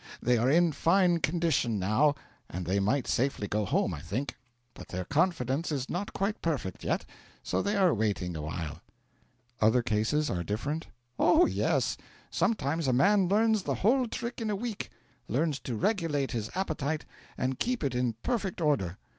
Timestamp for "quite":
6.11-6.41